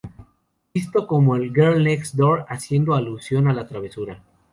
[0.73, 4.19] Visto como el "Girl Next Door", haciendo alusión a la travesura.